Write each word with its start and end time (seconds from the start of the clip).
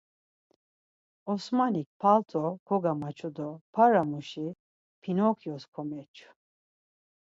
Osmanik 1.33 1.87
palto 2.01 2.43
kogamaçu 2.67 3.29
do 3.37 3.49
paramuşi 3.73 4.47
Pinokyos 5.01 5.63
komeçu. 5.73 6.27